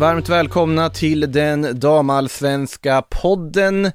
[0.00, 3.90] Varmt välkomna till den damallsvenska podden.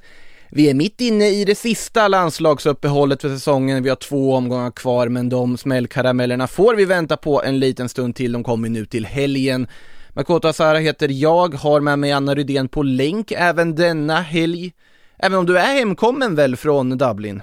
[0.50, 3.82] Vi är mitt inne i det sista landslagsuppehållet för säsongen.
[3.82, 8.16] Vi har två omgångar kvar, men de smällkaramellerna får vi vänta på en liten stund
[8.16, 8.32] till.
[8.32, 9.66] De kommer nu till helgen.
[10.12, 14.72] Makoto Asara heter jag, har med mig Anna Rydén på länk även denna helg.
[15.18, 17.42] Även om du är hemkommen väl från Dublin?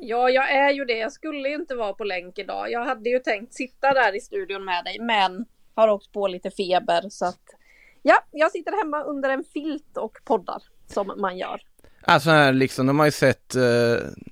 [0.00, 0.98] Ja, jag är ju det.
[0.98, 2.70] Jag skulle ju inte vara på länk idag.
[2.70, 5.44] Jag hade ju tänkt sitta där i studion med dig, men
[5.74, 7.59] har åkt på lite feber så att
[8.02, 11.60] ja, jag sitter hemma under en filt och poddar som man gör.
[12.02, 13.62] Alltså här liksom, de har ju sett, eh,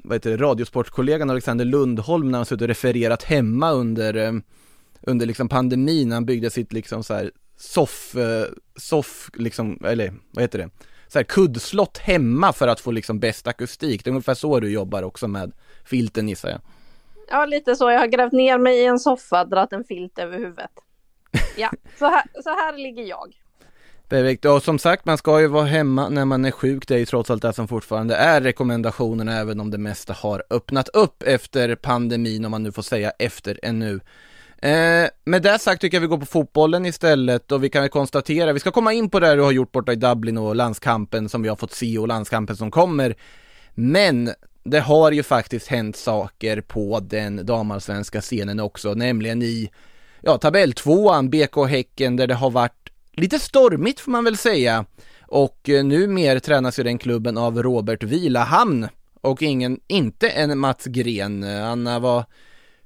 [0.04, 4.32] vad heter det, radiosportkollegan Alexander Lundholm när han suttit och refererat hemma under, eh,
[5.02, 8.46] under liksom pandemin, när han byggde sitt liksom så här soff, eh,
[8.76, 10.70] soff liksom, eller vad heter det,
[11.08, 14.04] så här kuddslott hemma för att få liksom bäst akustik.
[14.04, 15.52] Det är ungefär så du jobbar också med
[15.84, 16.60] filten gissar jag.
[17.30, 17.90] Ja, lite så.
[17.90, 20.70] Jag har grävt ner mig i en soffa, dratt en filt över huvudet.
[21.56, 23.34] Ja, så här, så här ligger jag.
[24.08, 26.98] Perfekt, och som sagt man ska ju vara hemma när man är sjuk, det är
[26.98, 31.22] ju trots allt det som fortfarande är rekommendationerna även om det mesta har öppnat upp
[31.22, 34.00] efter pandemin om man nu får säga efter ännu.
[34.62, 37.90] Eh, med det sagt tycker jag vi går på fotbollen istället och vi kan väl
[37.90, 41.28] konstatera, vi ska komma in på det du har gjort borta i Dublin och landskampen
[41.28, 43.14] som vi har fått se och landskampen som kommer.
[43.74, 44.30] Men
[44.64, 49.70] det har ju faktiskt hänt saker på den damallsvenska scenen också, nämligen i
[50.20, 52.87] ja, tabelltvåan, BK Häcken, där det har varit
[53.18, 54.84] lite stormigt får man väl säga.
[55.26, 58.88] Och eh, numera tränas ju den klubben av Robert Vilahamn
[59.20, 61.44] och ingen, inte en Mats Gren.
[61.44, 62.24] Anna, vad,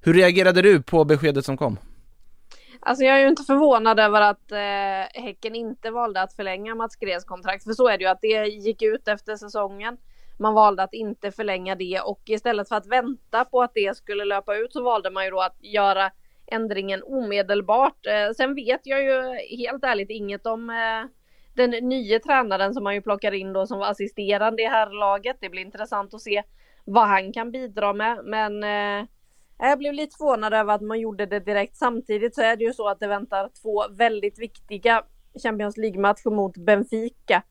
[0.00, 1.78] hur reagerade du på beskedet som kom?
[2.80, 6.96] Alltså jag är ju inte förvånad över att eh, Häcken inte valde att förlänga Mats
[6.96, 7.64] Grens kontrakt.
[7.64, 9.96] För så är det ju att det gick ut efter säsongen.
[10.38, 14.24] Man valde att inte förlänga det och istället för att vänta på att det skulle
[14.24, 16.10] löpa ut så valde man ju då att göra
[16.52, 18.06] ändringen omedelbart.
[18.06, 21.10] Eh, sen vet jag ju helt ärligt inget om eh,
[21.54, 25.36] den nya tränaren som man ju plockar in då som var assisterande i herrlaget.
[25.40, 26.42] Det blir intressant att se
[26.84, 28.20] vad han kan bidra med.
[28.24, 29.06] Men eh,
[29.58, 31.76] jag blev lite förvånad över att man gjorde det direkt.
[31.76, 35.04] Samtidigt så är det ju så att det väntar två väldigt viktiga
[35.42, 37.42] Champions League-matcher mot Benfica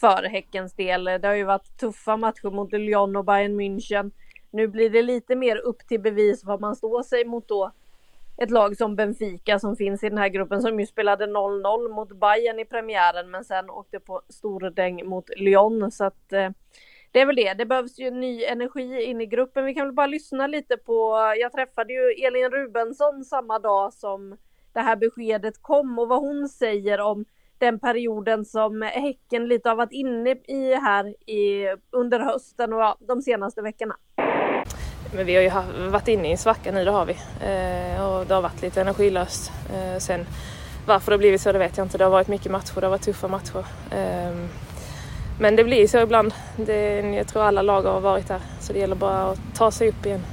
[0.00, 1.04] för Häckens del.
[1.04, 4.10] Det har ju varit tuffa matcher mot Lyon och Bayern München.
[4.50, 7.72] Nu blir det lite mer upp till bevis vad man står sig mot då
[8.42, 12.20] ett lag som Benfica som finns i den här gruppen som ju spelade 0-0 mot
[12.20, 16.50] Bayern i premiären men sen åkte på stordäng mot Lyon så att eh,
[17.12, 17.54] det är väl det.
[17.54, 19.64] Det behövs ju ny energi in i gruppen.
[19.64, 21.14] Vi kan väl bara lyssna lite på.
[21.40, 24.36] Jag träffade ju Elin Rubensson samma dag som
[24.72, 27.24] det här beskedet kom och vad hon säger om
[27.58, 32.96] den perioden som Häcken lite har varit inne i här i, under hösten och ja,
[33.00, 33.96] de senaste veckorna.
[35.12, 35.50] Men vi har ju
[35.90, 37.12] varit inne i en svacka nu, det har vi.
[37.40, 39.52] Eh, och det har varit lite energilöst.
[39.74, 40.26] Eh, sen
[40.86, 41.98] varför det har blivit så, det vet jag inte.
[41.98, 43.64] Det har varit mycket matcher, det har varit tuffa matcher.
[43.90, 44.34] Eh,
[45.40, 46.34] men det blir så ibland.
[46.56, 48.40] Det, jag tror alla lag har varit där.
[48.60, 50.24] Så det gäller bara att ta sig upp igen.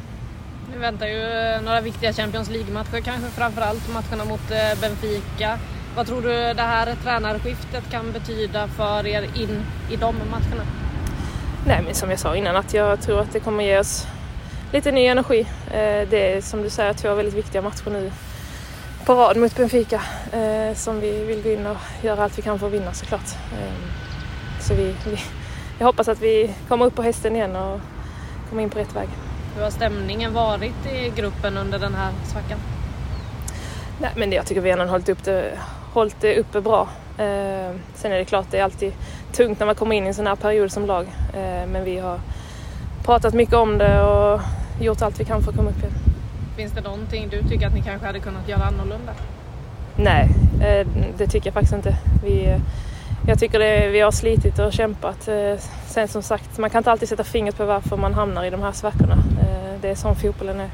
[0.73, 4.49] Nu väntar ju eh, några viktiga Champions League-matcher, kanske framförallt matcherna mot
[4.81, 5.59] Benfica.
[5.95, 10.63] Vad tror du det här tränarskiftet kan betyda för er in i de matcherna?
[11.67, 14.07] Nej, men som jag sa innan, att jag tror att det kommer ge oss
[14.75, 15.39] lite ny energi.
[15.67, 18.11] Eh, det är som du säger två väldigt viktiga matcher nu
[19.05, 20.01] på rad mot Benfica
[20.75, 23.27] som vi vill gå in och göra allt vi kan för att vinna såklart.
[24.61, 25.19] Så vi, vi,
[25.79, 27.79] jag hoppas att vi kommer upp på hästen igen och
[28.49, 29.07] kommer in på rätt väg.
[29.55, 32.59] Hur har stämningen varit i gruppen under den här svackan?
[33.99, 35.59] Nej, men jag tycker vi har hållit, upp det,
[35.93, 36.89] hållit det uppe bra.
[37.17, 38.93] Eh, sen är det klart, det är alltid
[39.31, 41.07] tungt när man kommer in i en sån här period som lag.
[41.33, 42.19] Eh, men vi har
[43.05, 44.41] pratat mycket om det och
[44.79, 45.93] gjort allt vi kan för att komma upp igen.
[46.57, 49.13] Finns det någonting du tycker att ni kanske hade kunnat göra annorlunda?
[49.97, 50.29] Nej,
[50.61, 50.87] eh,
[51.17, 51.97] det tycker jag faktiskt inte.
[52.23, 52.59] Vi,
[53.27, 55.27] jag tycker det, vi har slitit och kämpat.
[55.27, 55.57] Eh,
[55.87, 58.61] sen som sagt, man kan inte alltid sätta fingret på varför man hamnar i de
[58.61, 59.13] här svackorna.
[59.13, 60.69] Eh, det är som fotbollen är.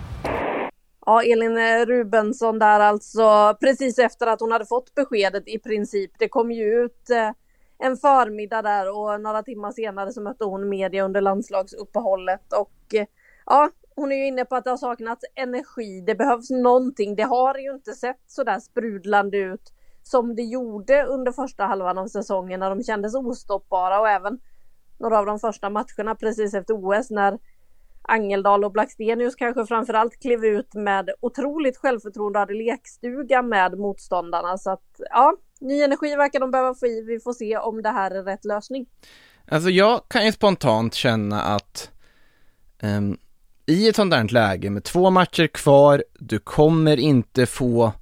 [1.05, 6.11] Ja, Elin Rubensson där alltså precis efter att hon hade fått beskedet i princip.
[6.19, 7.09] Det kom ju ut
[7.79, 12.95] en förmiddag där och några timmar senare så mötte hon media under landslagsuppehållet och
[13.45, 16.01] ja, hon är ju inne på att det har saknats energi.
[16.01, 17.15] Det behövs någonting.
[17.15, 19.73] Det har ju inte sett så där sprudlande ut
[20.03, 24.39] som det gjorde under första halvan av säsongen när de kändes ostoppbara och även
[24.97, 27.39] några av de första matcherna precis efter OS när
[28.01, 34.57] Angeldal och Blackstenius kanske framförallt klev ut med otroligt självförtroende och hade lekstuga med motståndarna.
[34.57, 37.01] Så att ja, ny energi verkar de behöva få i.
[37.01, 38.85] Vi får se om det här är rätt lösning.
[39.47, 41.91] Alltså jag kan ju spontant känna att
[42.83, 43.17] um,
[43.65, 47.93] i ett sånt där läge med två matcher kvar, du kommer inte få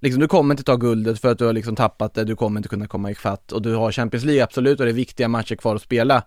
[0.00, 2.58] Liksom, du kommer inte ta guldet för att du har liksom tappat det, du kommer
[2.60, 5.56] inte kunna komma ifatt och du har Champions League absolut och det är viktiga matcher
[5.56, 6.22] kvar att spela.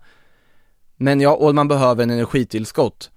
[0.96, 3.10] Men ja, och man behöver en energitillskott.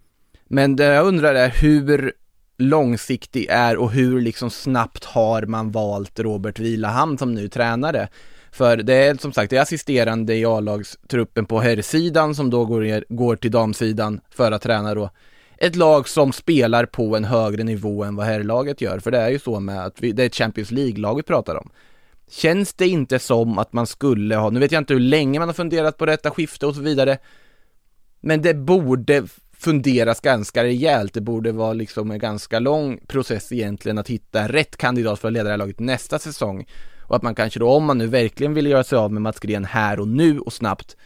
[0.47, 2.13] Men det jag undrar är hur
[2.57, 8.07] långsiktig är och hur liksom snabbt har man valt Robert Vilahamn som ny tränare?
[8.51, 13.13] För det är som sagt, det är assisterande i A-lagstruppen på herrsidan som då går,
[13.13, 15.09] går till damsidan för att träna då
[15.57, 18.99] ett lag som spelar på en högre nivå än vad herrlaget gör.
[18.99, 21.55] För det är ju så med att vi, det är ett Champions League-lag vi pratar
[21.55, 21.69] om.
[22.29, 25.47] Känns det inte som att man skulle ha, nu vet jag inte hur länge man
[25.47, 27.17] har funderat på detta skifte och så vidare,
[28.21, 29.23] men det borde
[29.57, 31.13] funderas ganska rejält.
[31.13, 35.33] Det borde vara liksom en ganska lång process egentligen att hitta rätt kandidat för att
[35.33, 36.65] leda det här laget nästa säsong.
[37.01, 39.39] Och att man kanske då, om man nu verkligen vill göra sig av med Mats
[39.39, 40.97] Gren här och nu och snabbt,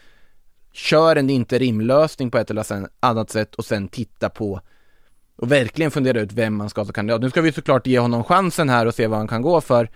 [0.71, 2.65] kör en interimlösning på ett eller
[2.99, 4.61] annat sätt och sen titta på
[5.35, 7.21] och verkligen fundera ut vem man ska ta kandidat.
[7.21, 9.89] Nu ska vi såklart ge honom chansen här och se vad han kan gå för.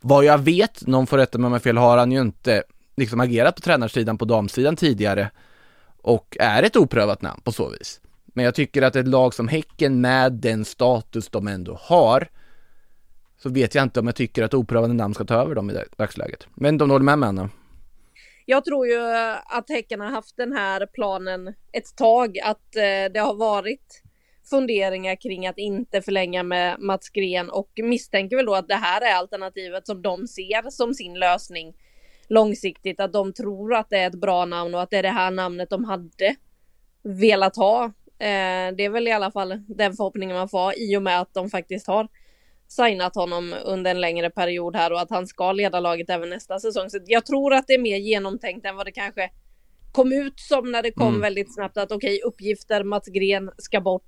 [0.00, 2.62] Vad jag vet, någon får rätta mig om jag fel, har han ju inte
[2.96, 5.30] liksom agerat på tränarsidan på damsidan tidigare
[6.02, 8.00] och är ett oprövat namn på så vis.
[8.24, 12.28] Men jag tycker att ett lag som Häcken med den status de ändå har
[13.42, 15.76] så vet jag inte om jag tycker att oprövade namn ska ta över dem i
[15.96, 16.46] dagsläget.
[16.54, 17.50] Men de håller med mig Anna?
[18.46, 19.00] Jag tror ju
[19.44, 24.02] att Häcken har haft den här planen ett tag, att eh, det har varit
[24.50, 29.00] funderingar kring att inte förlänga med Mats Gren och misstänker väl då att det här
[29.00, 31.74] är alternativet som de ser som sin lösning
[32.28, 35.08] långsiktigt, att de tror att det är ett bra namn och att det är det
[35.08, 36.36] här namnet de hade
[37.02, 37.84] velat ha.
[38.18, 41.34] Eh, det är väl i alla fall den förhoppningen man får i och med att
[41.34, 42.08] de faktiskt har
[42.74, 46.58] signat honom under en längre period här och att han ska leda laget även nästa
[46.58, 46.90] säsong.
[46.90, 49.30] Så jag tror att det är mer genomtänkt än vad det kanske
[49.92, 51.20] kom ut som när det kom mm.
[51.20, 54.04] väldigt snabbt att okej, okay, uppgifter, Mats Gren ska bort.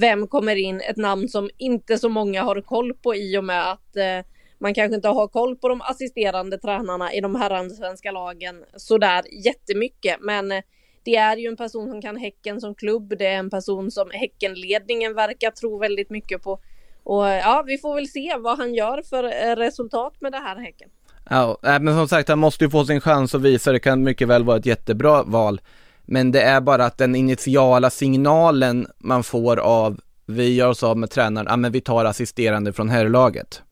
[0.00, 0.80] Vem kommer in?
[0.80, 4.26] Ett namn som inte så många har koll på i och med att eh,
[4.58, 10.16] man kanske inte har koll på de assisterande tränarna i de herrallsvenska lagen sådär jättemycket.
[10.20, 10.62] Men eh,
[11.04, 13.14] det är ju en person som kan Häcken som klubb.
[13.18, 16.60] Det är en person som Häckenledningen verkar tro väldigt mycket på.
[17.04, 20.56] Och ja, vi får väl se vad han gör för eh, resultat med det här
[20.56, 20.88] Häcken.
[21.30, 24.28] Ja, men som sagt han måste ju få sin chans att visa, det kan mycket
[24.28, 25.60] väl vara ett jättebra val.
[26.04, 30.98] Men det är bara att den initiala signalen man får av, vi gör oss av
[30.98, 33.62] med tränaren, ja men vi tar assisterande från herrlaget.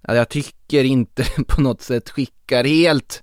[0.00, 3.22] Ja, jag tycker inte på något sätt skickar helt,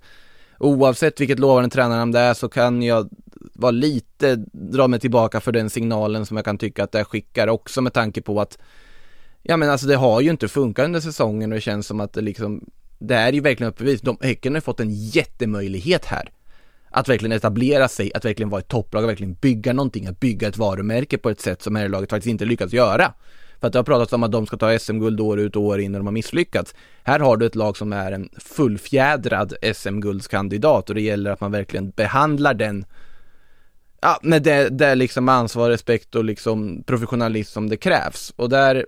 [0.58, 3.08] oavsett vilket lovande tränarnamn det är så kan jag
[3.54, 7.48] vara lite, dra mig tillbaka för den signalen som jag kan tycka att det skickar
[7.48, 8.58] också med tanke på att
[9.42, 12.12] Ja men alltså det har ju inte funkat under säsongen och det känns som att
[12.12, 12.64] det liksom
[12.98, 14.00] Det är ju verkligen uppbevis.
[14.00, 16.30] De, häcken har fått en jättemöjlighet här.
[16.90, 20.48] Att verkligen etablera sig, att verkligen vara ett topplag, att verkligen bygga någonting, att bygga
[20.48, 23.12] ett varumärke på ett sätt som herrlaget faktiskt inte lyckats göra.
[23.60, 25.80] För att det har pratats om att de ska ta SM-guld år ut och år
[25.80, 26.74] in när de har misslyckats.
[27.02, 31.52] Här har du ett lag som är en fullfjädrad SM-guldskandidat och det gäller att man
[31.52, 32.84] verkligen behandlar den
[34.04, 38.32] Ja, med det, det liksom ansvar, respekt och liksom professionalism som det krävs.
[38.36, 38.86] Och där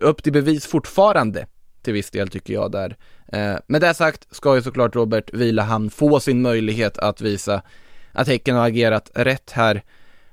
[0.00, 1.46] upp till bevis fortfarande
[1.82, 2.96] till viss del tycker jag där.
[3.32, 7.62] Eh, med det sagt ska ju såklart Robert Vilahamn få sin möjlighet att visa
[8.12, 9.82] att Häcken har agerat rätt här.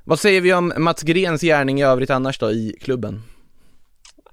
[0.04, 3.22] Vad säger vi om Mats Grens gärning i övrigt annars då i klubben?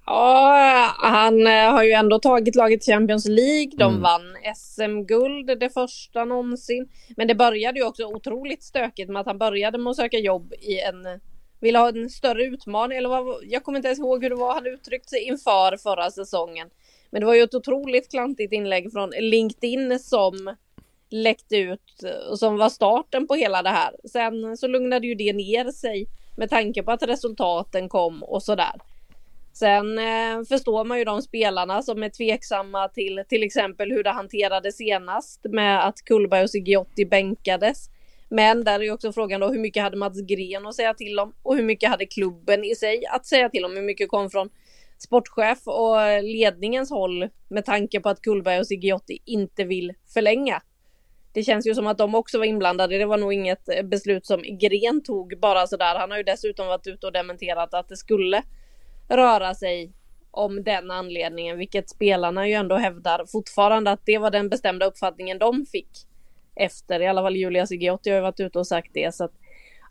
[0.07, 3.71] Ja, han eh, har ju ändå tagit laget till Champions League.
[3.77, 4.03] De mm.
[4.03, 6.89] vann SM-guld, det första någonsin.
[7.17, 10.53] Men det började ju också otroligt stökigt med att han började med att söka jobb
[10.53, 11.21] i en
[11.61, 14.55] ville ha en större utmaning eller vad, jag kommer inte ens ihåg hur det var
[14.55, 16.71] han uttryckte sig inför förra säsongen.
[17.11, 20.57] Men det var ju ett otroligt klantigt inlägg från LinkedIn som
[21.11, 23.97] läckte ut eh, och som var starten på hela det här.
[24.13, 28.81] Sen så lugnade ju det ner sig med tanke på att resultaten kom och sådär.
[29.53, 34.11] Sen eh, förstår man ju de spelarna som är tveksamma till till exempel hur det
[34.11, 37.91] hanterades senast med att Kullberg och Sigiotti bänkades.
[38.29, 41.19] Men där är ju också frågan då hur mycket hade Mats Gren att säga till
[41.19, 43.77] om och hur mycket hade klubben i sig att säga till om?
[43.77, 44.51] Hur mycket kom från
[44.99, 50.63] sportchef och ledningens håll med tanke på att Kullberg och Sigiotti inte vill förlänga?
[51.33, 52.99] Det känns ju som att de också var inblandade.
[52.99, 55.99] Det var nog inget eh, beslut som Gren tog bara sådär.
[55.99, 58.43] Han har ju dessutom varit ute och dementerat att det skulle
[59.09, 59.93] röra sig
[60.31, 65.39] om den anledningen, vilket spelarna ju ändå hävdar fortfarande att det var den bestämda uppfattningen
[65.39, 65.89] de fick
[66.57, 67.03] efter.
[67.03, 69.15] I alla fall Julia Zigiotti har ju varit ute och sagt det.
[69.15, 69.33] Så att,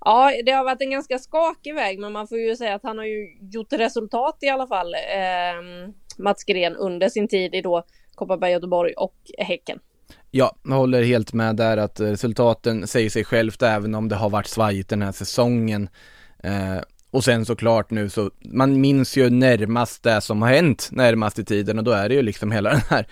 [0.02, 2.98] ja, det har varit en ganska skakig väg, men man får ju säga att han
[2.98, 4.94] har ju gjort resultat i alla fall.
[4.94, 7.84] Eh, Mats Gren under sin tid i då
[8.16, 9.80] Kopparberg, Göteborg och Häcken.
[10.32, 14.30] Ja, jag håller helt med där att resultaten säger sig självt även om det har
[14.30, 15.90] varit svajigt den här säsongen.
[16.44, 16.82] Eh,
[17.12, 21.46] och sen såklart nu så, man minns ju närmast det som har hänt närmast i
[21.46, 23.08] tiden och då är det ju liksom hela den här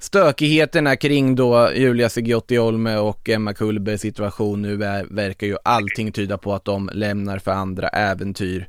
[0.00, 6.12] stökigheterna kring då Julia Sigiotti Olme och Emma Kullbergs situation nu är, verkar ju allting
[6.12, 8.68] tyda på att de lämnar för andra äventyr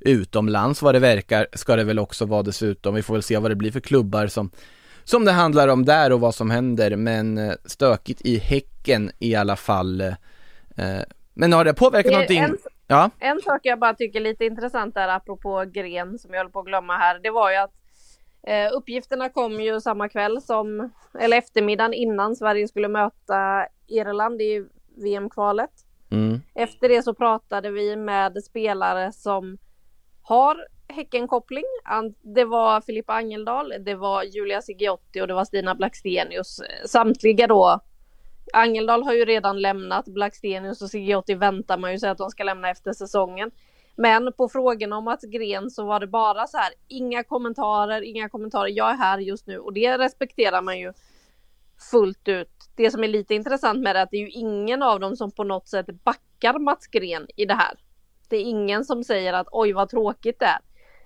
[0.00, 2.94] utomlands vad det verkar ska det väl också vara dessutom.
[2.94, 4.50] Vi får väl se vad det blir för klubbar som
[5.04, 9.34] som det handlar om där och vad som händer men eh, stökigt i Häcken i
[9.34, 10.00] alla fall.
[10.00, 11.00] Eh,
[11.34, 12.38] men har det påverkat det någonting?
[12.38, 13.10] En, ja?
[13.18, 16.60] en sak jag bara tycker är lite intressant där apropå Gren som jag håller på
[16.60, 17.20] att glömma här.
[17.22, 17.81] Det var ju att
[18.46, 24.66] Eh, uppgifterna kom ju samma kväll som, eller eftermiddagen innan Sverige skulle möta Irland i
[24.96, 25.70] VM-kvalet.
[26.10, 26.40] Mm.
[26.54, 29.58] Efter det så pratade vi med spelare som
[30.22, 31.64] har Häckenkoppling.
[32.22, 36.60] Det var Filippa Angeldal, det var Julia Sigiotti och det var Stina Blackstenius.
[36.86, 37.80] Samtliga då.
[38.52, 42.44] Angeldal har ju redan lämnat, Blackstenius och Sigiotti väntar man ju sig att de ska
[42.44, 43.50] lämna efter säsongen.
[44.02, 48.28] Men på frågan om att Gren så var det bara så här, inga kommentarer, inga
[48.28, 50.92] kommentarer, jag är här just nu och det respekterar man ju
[51.90, 52.70] fullt ut.
[52.76, 55.16] Det som är lite intressant med det är att det är ju ingen av dem
[55.16, 57.78] som på något sätt backar Mats Gren i det här.
[58.28, 60.60] Det är ingen som säger att oj vad tråkigt det är.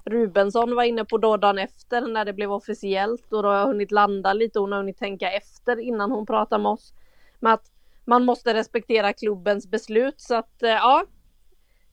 [0.05, 3.67] Rubensson var inne på då dagen efter när det blev officiellt och då har jag
[3.67, 6.93] hunnit landa lite och hon har hunnit tänka efter innan hon pratar med oss.
[7.41, 7.71] Men att
[8.05, 11.05] man måste respektera klubbens beslut så att eh, ja,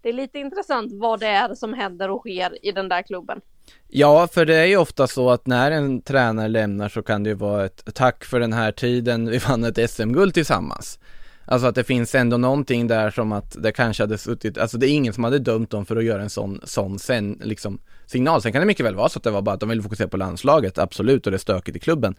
[0.04, 3.42] det är lite intressant vad det är som händer och sker i den där klubben.
[3.88, 7.30] Ja, för det är ju ofta så att när en tränare lämnar så kan det
[7.30, 11.00] ju vara ett tack för den här tiden, vi vann ett SM-guld tillsammans.
[11.46, 14.88] Alltså att det finns ändå någonting där som att det kanske hade suttit, alltså det
[14.88, 18.42] är ingen som hade dömt dem för att göra en sån, sån sen, liksom, signal.
[18.42, 20.08] Sen kan det mycket väl vara så att det var bara att de ville fokusera
[20.08, 22.16] på landslaget, absolut, och det är stökigt i klubben.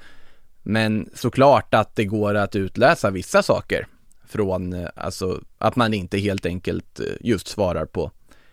[0.62, 3.86] Men såklart att det går att utläsa vissa saker
[4.34, 8.10] från, eh, alltså att man inte helt enkelt eh, just svarar på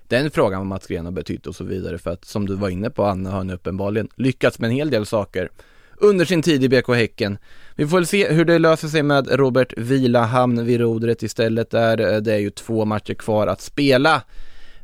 [0.08, 2.70] den frågan vad Mats Green har betytt och så vidare för att som du var
[2.70, 5.50] inne på Anna har han uppenbarligen lyckats med en hel del saker
[5.98, 7.38] under sin tid i BK Häcken.
[7.76, 12.14] Vi får väl se hur det löser sig med Robert Vilahamn vid rodret istället där.
[12.14, 14.22] Eh, det är ju två matcher kvar att spela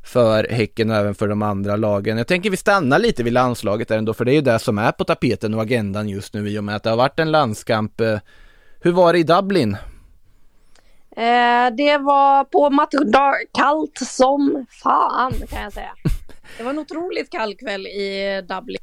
[0.03, 2.17] för Häcken och även för de andra lagen.
[2.17, 4.77] Jag tänker vi stannar lite vid landslaget där ändå, för det är ju det som
[4.77, 7.31] är på tapeten och agendan just nu i och med att det har varit en
[7.31, 8.01] landskamp.
[8.79, 9.77] Hur var det i Dublin?
[11.17, 15.93] Eh, det var på matchdag kallt som fan kan jag säga.
[16.57, 18.81] Det var en otroligt kall kväll i Dublin.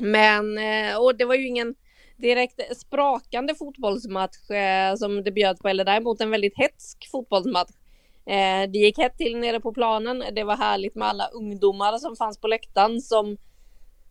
[0.00, 1.74] Men, eh, och det var ju ingen
[2.16, 7.70] direkt sprakande fotbollsmatch eh, som det bjöds på, eller däremot en väldigt hetsk fotbollsmatch.
[8.26, 10.24] Eh, det gick hett till nere på planen.
[10.32, 13.36] Det var härligt med alla ungdomar som fanns på läktaren som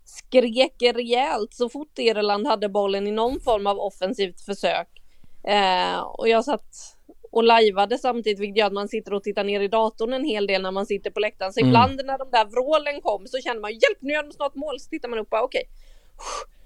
[0.05, 5.04] skrek rejält så fort Irland hade bollen i någon form av offensivt försök.
[5.47, 6.95] Eh, och jag satt
[7.31, 10.47] och lajvade samtidigt, vilket gör att man sitter och tittar ner i datorn en hel
[10.47, 11.53] del när man sitter på läktaren.
[11.53, 11.69] Så mm.
[11.69, 14.79] ibland när de där vrålen kom så känner man hjälp nu gör de snart mål.
[14.79, 15.63] Så tittar man upp och okej.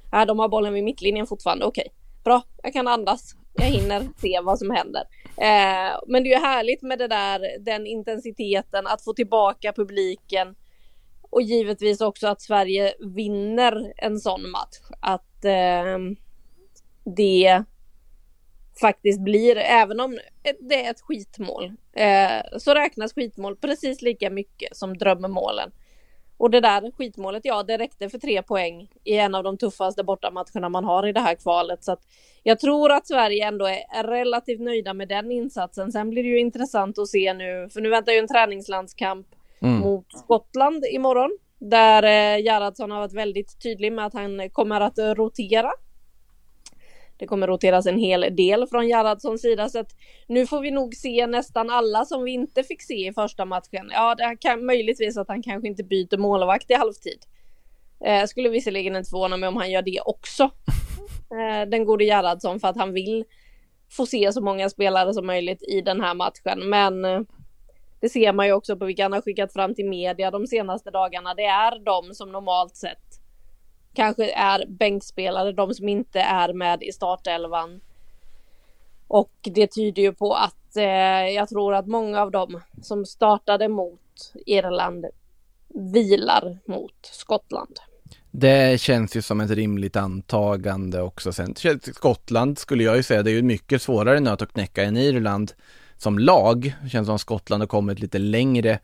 [0.10, 0.22] Okay.
[0.22, 1.66] Äh, de har bollen vid mittlinjen fortfarande.
[1.66, 1.94] Okej, okay.
[2.24, 2.42] bra.
[2.64, 3.36] Jag kan andas.
[3.54, 5.04] Jag hinner se vad som händer.
[5.38, 10.56] Eh, men det är ju härligt med det där, den intensiteten, att få tillbaka publiken
[11.30, 14.78] och givetvis också att Sverige vinner en sån match.
[15.00, 15.98] Att eh,
[17.16, 17.64] det
[18.82, 20.20] faktiskt blir, även om
[20.60, 25.72] det är ett skitmål, eh, så räknas skitmål precis lika mycket som drömmålen.
[26.40, 30.04] Och det där skitmålet, ja, det räckte för tre poäng i en av de tuffaste
[30.04, 31.84] bortamatcherna man har i det här kvalet.
[31.84, 31.98] Så
[32.44, 35.92] jag tror att Sverige ändå är relativt nöjda med den insatsen.
[35.92, 39.28] Sen blir det ju intressant att se nu, för nu väntar ju en träningslandskamp
[39.62, 39.80] mm.
[39.80, 41.38] mot Skottland imorgon.
[41.58, 45.72] Där eh, Gerhardsson har varit väldigt tydlig med att han kommer att rotera
[47.20, 49.96] Det kommer roteras en hel del från Gerhardssons sida så att
[50.28, 53.90] nu får vi nog se nästan alla som vi inte fick se i första matchen.
[53.92, 57.20] Ja, det kan möjligtvis att han kanske inte byter målvakt i halvtid.
[58.06, 60.52] Eh, skulle visserligen inte förvåna mig om han gör det också.
[61.32, 63.26] Eh, den gode Gerhardsson för att han vill
[63.92, 66.70] få se så många spelare som möjligt i den här matchen.
[66.70, 67.22] Men eh,
[68.02, 70.92] det ser man ju också på vilka han har skickat fram till media de senaste
[70.92, 71.34] dagarna.
[71.34, 73.19] Det är de som normalt sett
[73.94, 77.82] kanske är bänkspelare, de som inte är med i startelvan.
[79.08, 80.84] Och det tyder ju på att eh,
[81.36, 85.06] jag tror att många av dem som startade mot Irland
[85.94, 87.80] vilar mot Skottland.
[88.32, 91.34] Det känns ju som ett rimligt antagande också.
[91.34, 91.56] Sen
[91.96, 95.52] Skottland skulle jag ju säga, det är ju mycket svårare nöt att knäcka än Irland
[95.98, 96.76] som lag.
[96.84, 98.80] Det känns som Skottland har kommit lite längre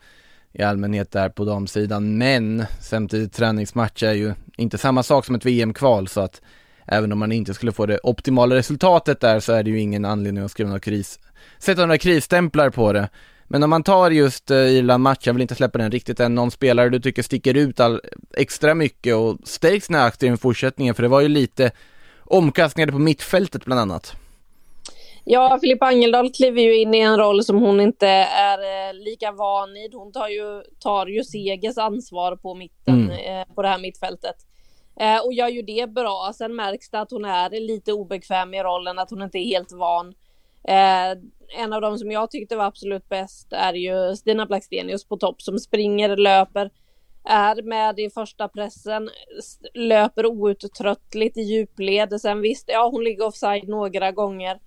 [0.58, 2.18] i allmänhet där på damsidan.
[2.18, 6.40] Men samtidigt träningsmatch är ju inte samma sak som ett VM-kval så att
[6.86, 10.04] även om man inte skulle få det optimala resultatet där så är det ju ingen
[10.04, 11.18] anledning att skriva några kris,
[11.58, 13.08] sätta några krisstämplar på det.
[13.48, 16.50] Men om man tar just eh, Irland-matchen, jag vill inte släppa den riktigt än, någon
[16.50, 18.00] spelare du tycker sticker ut all,
[18.36, 21.70] extra mycket och stärks sina aktier i fortsättningen, för det var ju lite
[22.24, 24.16] omkastningar på mittfältet bland annat.
[25.28, 29.32] Ja, Filippa Angeldal kliver ju in i en roll som hon inte är eh, lika
[29.32, 29.94] van vid.
[29.94, 33.40] Hon tar ju, tar ju Segers ansvar på mitten, mm.
[33.40, 34.36] eh, på det här mittfältet.
[35.00, 36.32] Eh, och gör ju det bra.
[36.34, 39.72] Sen märks det att hon är lite obekväm i rollen, att hon inte är helt
[39.72, 40.14] van.
[41.58, 45.42] En av de som jag tyckte var absolut bäst är ju Stina Blackstenius på topp
[45.42, 46.70] som springer, löper,
[47.24, 49.10] är med i första pressen,
[49.74, 52.20] löper outtröttligt i djupled.
[52.20, 54.58] Sen visst, ja hon ligger offside några gånger.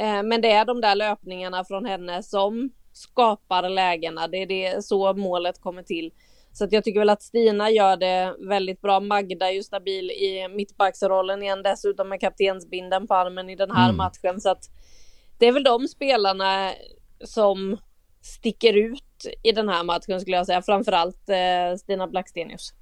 [0.00, 4.28] Eh, men det är de där löpningarna från henne som skapar lägena.
[4.28, 6.12] Det är det, så målet kommer till.
[6.52, 9.00] Så att jag tycker väl att Stina gör det väldigt bra.
[9.00, 13.84] Magda är ju stabil i mittbacksrollen igen, dessutom med kaptensbinden på armen i den här
[13.84, 13.96] mm.
[13.96, 14.40] matchen.
[14.40, 14.70] Så att
[15.38, 16.72] det är väl de spelarna
[17.24, 17.76] som
[18.22, 20.62] sticker ut i den här matchen skulle jag säga.
[20.62, 22.72] Framförallt eh, Stina Blackstenius.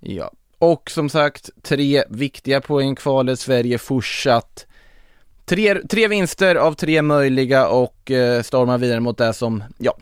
[0.00, 3.34] Ja, och som sagt tre viktiga poäng kvar.
[3.34, 4.66] Sverige fortsatt
[5.48, 9.98] Tre, tre vinster av tre möjliga och eh, stormar vidare mot det som, ja,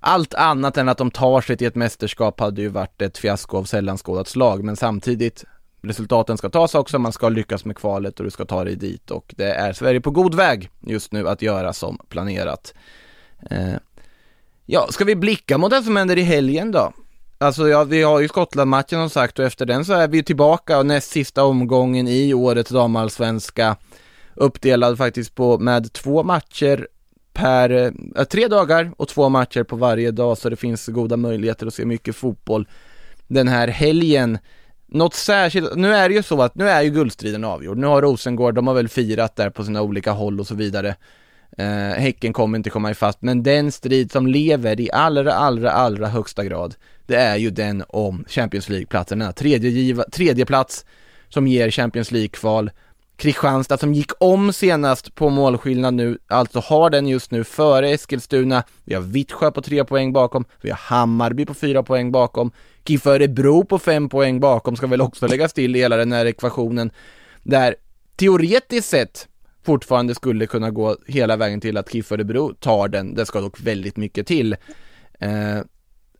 [0.00, 3.56] allt annat än att de tar sig till ett mästerskap hade ju varit ett fiasko
[3.56, 5.44] av sällan skådat slag, men samtidigt
[5.82, 9.10] resultaten ska tas också, man ska lyckas med kvalet och du ska ta dig dit
[9.10, 12.74] och det är Sverige på god väg just nu att göra som planerat.
[13.50, 13.74] Eh,
[14.66, 16.92] ja, ska vi blicka mot det som händer i helgen då?
[17.38, 20.78] Alltså ja, vi har ju Skottland-matchen som sagt och efter den så är vi tillbaka
[20.78, 23.76] och näst sista omgången i årets damallsvenska
[24.38, 26.88] uppdelad faktiskt på med två matcher
[27.32, 31.66] per, äh, tre dagar och två matcher på varje dag så det finns goda möjligheter
[31.66, 32.68] att se mycket fotboll
[33.26, 34.38] den här helgen.
[34.86, 38.02] Något särskilt, nu är det ju så att nu är ju guldstriden avgjord, nu har
[38.02, 40.94] Rosengård, de har väl firat där på sina olika håll och så vidare.
[41.58, 46.06] Eh, häcken kommer inte komma ifatt, men den strid som lever i allra, allra, allra
[46.06, 46.74] högsta grad,
[47.06, 50.84] det är ju den om Champions League-platsen, den tredje, tredje plats
[51.28, 52.70] som ger Champions League-kval
[53.18, 58.64] Kristianstad som gick om senast på målskillnad nu, alltså har den just nu före Eskilstuna.
[58.84, 62.50] Vi har Vittsjö på tre poäng bakom, vi har Hammarby på fyra poäng bakom,
[62.84, 66.26] KIF Örebro på fem poäng bakom ska väl också läggas till i hela den här
[66.26, 66.90] ekvationen.
[67.42, 67.74] Där
[68.16, 69.28] teoretiskt sett
[69.62, 73.60] fortfarande skulle kunna gå hela vägen till att KIF Örebro tar den, det ska dock
[73.60, 74.56] väldigt mycket till.
[75.20, 75.58] Eh,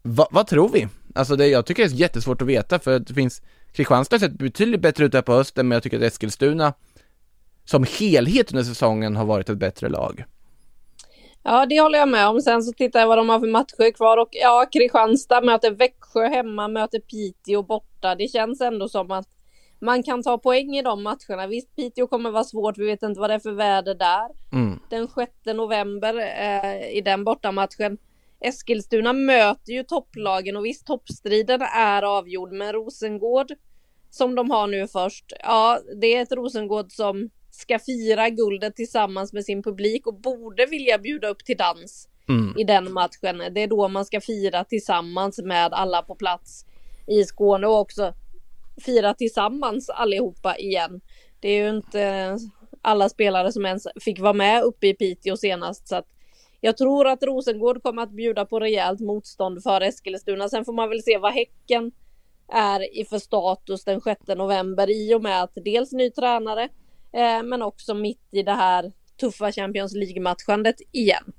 [0.03, 0.89] va, vad tror vi?
[1.15, 3.43] Alltså det, jag tycker det är jättesvårt att veta för det finns
[3.79, 6.73] Kristianstad har sett betydligt bättre ut här på hösten men jag tycker att Eskilstuna
[7.65, 10.25] som helhet under säsongen har varit ett bättre lag.
[11.43, 12.41] Ja, det håller jag med om.
[12.41, 16.29] Sen så tittar jag vad de har för matcher kvar och ja, Kristianstad möter Växjö
[16.29, 18.15] hemma, möter Piteå borta.
[18.15, 19.29] Det känns ändå som att
[19.81, 21.47] man kan ta poäng i de matcherna.
[21.47, 22.79] Visst, Piteå kommer vara svårt.
[22.79, 24.29] Vi vet inte vad det är för väder där.
[24.53, 24.79] Mm.
[24.91, 27.99] Den 6 november eh, i den bortamatchen.
[28.41, 33.53] Eskilstuna möter ju topplagen och visst, toppstriden är avgjord, men Rosengård
[34.11, 35.33] som de har nu först.
[35.43, 40.67] Ja, det är ett Rosengård som ska fira guldet tillsammans med sin publik och borde
[40.67, 42.55] vilja bjuda upp till dans mm.
[42.59, 43.55] i den matchen.
[43.55, 46.65] Det är då man ska fira tillsammans med alla på plats
[47.07, 48.15] i Skåne och också
[48.85, 51.01] fira tillsammans allihopa igen.
[51.41, 52.37] Det är ju inte
[52.83, 56.07] alla spelare som ens fick vara med uppe i Piteå senast så att
[56.61, 60.49] jag tror att Rosengård kommer att bjuda på rejält motstånd för Eskilstuna.
[60.49, 61.93] Sen får man väl se vad Häcken
[62.53, 66.69] är i för status den 6 november i och med att dels ny tränare
[67.13, 71.33] Eh, men också mitt i det här tuffa Champions League-matchandet igen.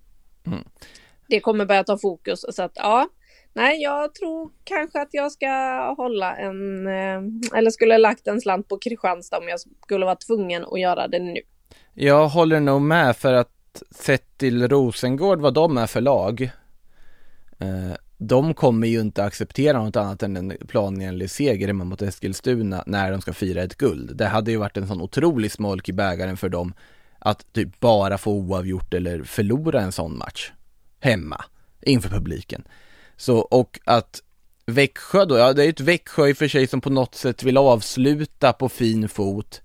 [0.45, 0.63] Mm.
[1.27, 3.07] Det kommer börja ta fokus så att ja,
[3.53, 5.47] nej, jag tror kanske att jag ska
[5.97, 10.65] hålla en, eh, eller skulle lagt en slant på Kristianstad om jag skulle vara tvungen
[10.65, 11.41] att göra det nu.
[11.93, 16.41] Jag håller nog med för att sett till Rosengård vad de är för lag
[17.59, 22.83] eh, de kommer ju inte acceptera något annat än en planenlig seger hemma mot Eskilstuna
[22.85, 24.17] när de ska fira ett guld.
[24.17, 26.73] Det hade ju varit en sån otrolig smolk i bägaren för dem
[27.19, 30.51] att typ bara få oavgjort eller förlora en sån match
[30.99, 31.45] hemma
[31.81, 32.63] inför publiken.
[33.17, 34.21] Så och att
[34.65, 37.15] Växjö då, ja det är ju ett Växjö i och för sig som på något
[37.15, 39.61] sätt vill avsluta på fin fot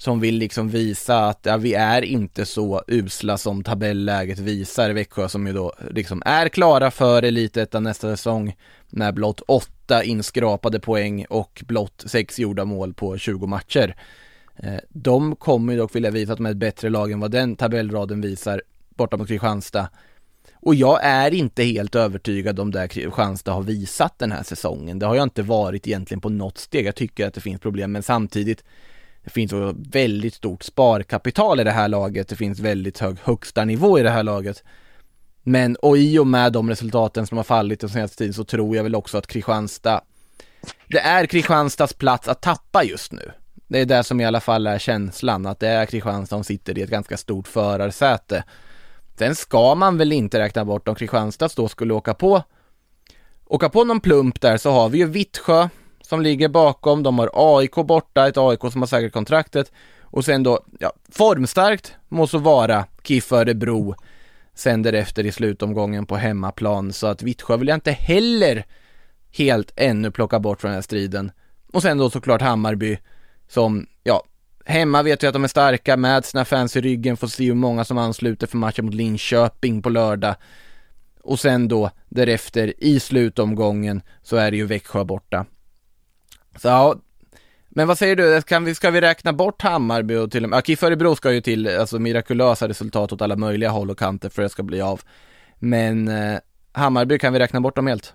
[0.00, 4.90] som vill liksom visa att ja, vi är inte så usla som tabelläget visar.
[4.90, 8.56] Växjö som ju då liksom är klara för Elitettan nästa säsong
[8.88, 13.96] med blott åtta inskrapade poäng och blott sex gjorda mål på 20 matcher.
[14.56, 17.30] Eh, de kommer ju dock vilja visa att de är ett bättre lag än vad
[17.30, 18.62] den tabellraden visar
[18.94, 19.88] borta mot Kristianstad.
[20.54, 24.98] Och jag är inte helt övertygad om det Kristianstad har visat den här säsongen.
[24.98, 26.86] Det har jag inte varit egentligen på något steg.
[26.86, 28.64] Jag tycker att det finns problem, men samtidigt
[29.24, 29.52] det finns
[29.92, 32.28] väldigt stort sparkapital i det här laget.
[32.28, 34.64] Det finns väldigt hög högsta nivå i det här laget.
[35.42, 38.76] Men och i och med de resultaten som har fallit den senaste tiden så tror
[38.76, 40.00] jag väl också att Kristianstad
[40.88, 43.32] Det är Kristianstads plats att tappa just nu.
[43.68, 46.78] Det är det som i alla fall är känslan, att det är Kristianstad som sitter
[46.78, 48.44] i ett ganska stort förarsäte.
[49.18, 52.42] Sen ska man väl inte räkna bort om Kristianstad då skulle åka på
[53.50, 55.68] åka på någon plump där så har vi ju Vittsjö
[56.10, 57.02] som ligger bakom.
[57.02, 59.72] De har AIK borta, ett AIK som har säkert kontraktet.
[60.00, 63.94] Och sen då, ja, formstarkt må så vara, KIF Örebro
[64.54, 66.92] sänder efter i slutomgången på hemmaplan.
[66.92, 68.66] Så att Vittsjö vill jag inte heller
[69.36, 71.32] helt ännu plocka bort från den här striden.
[71.72, 72.98] Och sen då såklart Hammarby
[73.48, 74.22] som, ja,
[74.64, 77.54] hemma vet vi att de är starka med sina fans i ryggen, får se hur
[77.54, 80.34] många som ansluter för matchen mot Linköping på lördag.
[81.22, 85.46] Och sen då därefter i slutomgången så är det ju Växjö borta.
[86.60, 86.96] Så ja,
[87.68, 90.56] men vad säger du, kan vi, ska vi räkna bort Hammarby och till och med,
[90.56, 94.28] ja, KIF Örebro ska ju till, alltså mirakulösa resultat åt alla möjliga håll och kanter
[94.28, 95.00] för att det ska bli av.
[95.58, 96.38] Men eh,
[96.72, 98.14] Hammarby, kan vi räkna bort dem helt?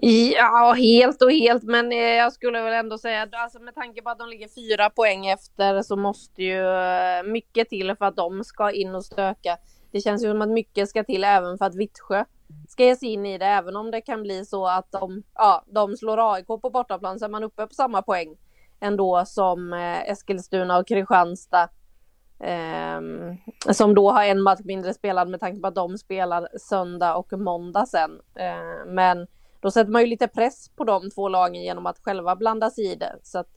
[0.00, 4.10] Ja, helt och helt, men eh, jag skulle väl ändå säga, alltså med tanke på
[4.10, 8.44] att de ligger fyra poäng efter så måste ju eh, mycket till för att de
[8.44, 9.56] ska in och stöka.
[9.92, 12.24] Det känns ju som att mycket ska till även för att Vittsjö
[12.68, 15.64] ska ge sig in i det, även om det kan bli så att de, ja,
[15.66, 18.36] de slår AIK på bortaplan så är man uppe på samma poäng
[18.80, 21.68] ändå som eh, Eskilstuna och Kristianstad.
[22.40, 23.00] Eh,
[23.72, 27.32] som då har en match mindre spelad med tanke på att de spelar söndag och
[27.32, 28.20] måndag sen.
[28.34, 29.26] Eh, men
[29.60, 32.92] då sätter man ju lite press på de två lagen genom att själva blanda sig
[32.92, 33.16] i det.
[33.22, 33.48] Så att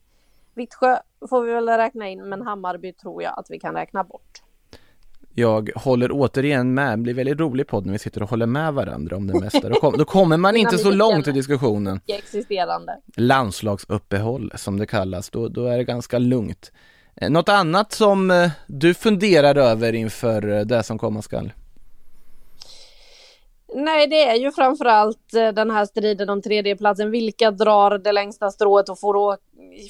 [0.53, 0.97] Vittsjö
[1.29, 4.26] får vi väl räkna in, men Hammarby tror jag att vi kan räkna bort.
[5.39, 8.73] Jag håller återigen med, det blir väldigt rolig podd när vi sitter och håller med
[8.73, 9.69] varandra om det mesta.
[9.69, 11.99] Då, kom, då kommer man inte så långt i diskussionen.
[12.07, 12.97] Existerande.
[13.15, 16.71] Landslagsuppehåll som det kallas, då, då är det ganska lugnt.
[17.15, 21.51] Eh, något annat som eh, du funderar över inför eh, det som komma skall?
[23.73, 27.11] Nej, det är ju framförallt eh, den här striden om tredjeplatsen.
[27.11, 29.37] Vilka drar det längsta strået och får,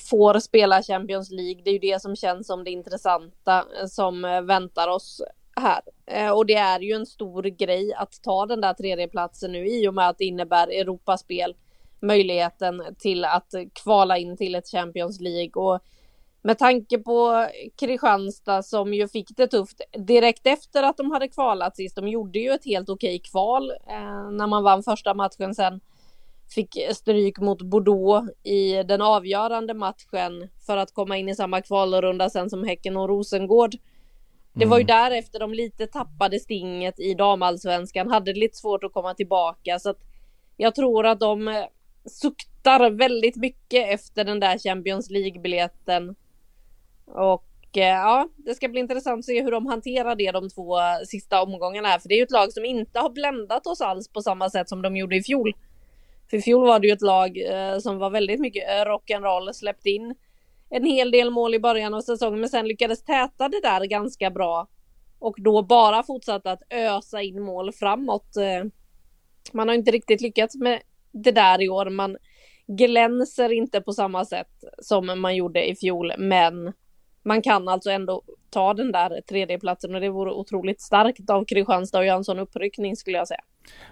[0.09, 1.61] får spela Champions League?
[1.63, 5.21] Det är ju det som känns som det intressanta eh, som eh, väntar oss
[5.55, 5.81] här.
[6.33, 9.93] Och det är ju en stor grej att ta den där tredjeplatsen nu i och
[9.93, 11.55] med att det innebär Europaspel.
[11.99, 15.79] Möjligheten till att kvala in till ett Champions League och
[16.47, 17.47] med tanke på
[17.79, 21.95] Kristianstad som ju fick det tufft direkt efter att de hade kvalat sist.
[21.95, 25.79] De gjorde ju ett helt okej kval eh, när man vann första matchen sen.
[26.55, 32.29] Fick stryk mot Bordeaux i den avgörande matchen för att komma in i samma kvalrunda
[32.29, 33.75] sen som Häcken och Rosengård.
[34.53, 34.95] Det var ju mm.
[34.95, 39.99] därefter de lite tappade stinget i damallsvenskan, hade lite svårt att komma tillbaka så att
[40.57, 41.65] jag tror att de eh,
[42.05, 46.15] suktar väldigt mycket efter den där Champions League-biljetten.
[47.07, 50.77] Och eh, ja, det ska bli intressant att se hur de hanterar det de två
[51.07, 54.07] sista omgångarna här, för det är ju ett lag som inte har bländat oss alls
[54.07, 55.53] på samma sätt som de gjorde i fjol.
[56.29, 59.89] För i fjol var det ju ett lag eh, som var väldigt mycket rock'n'roll, släppte
[59.89, 60.15] in
[60.69, 64.31] en hel del mål i början av säsongen men sen lyckades täta det där ganska
[64.31, 64.67] bra.
[65.19, 68.37] Och då bara fortsatte att ösa in mål framåt.
[68.37, 68.69] Eh,
[69.53, 71.89] man har inte riktigt lyckats med det där i år.
[71.89, 72.17] Man
[72.67, 76.73] glänser inte på samma sätt som man gjorde i fjol men
[77.27, 81.99] man kan alltså ändå ta den där tredjeplatsen och det vore otroligt starkt av Kristianstad
[81.99, 83.41] att göra en sån uppryckning skulle jag säga.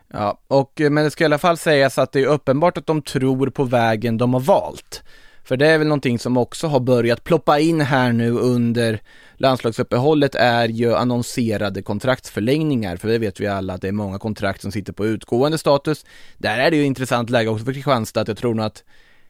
[0.08, 2.88] Ja, och eh, men det ska i alla fall sägas att det är uppenbart att
[2.88, 5.04] de tror på vägen de har valt.
[5.44, 9.02] För det är väl någonting som också har börjat ploppa in här nu under
[9.38, 14.62] landslagsuppehållet är ju annonserade kontraktsförlängningar, för det vet vi alla att det är många kontrakt
[14.62, 16.06] som sitter på utgående status.
[16.38, 18.84] Där är det ju intressant läge också för Kristianstad, att jag tror nog att